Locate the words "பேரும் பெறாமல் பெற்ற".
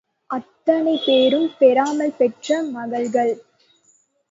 1.05-2.63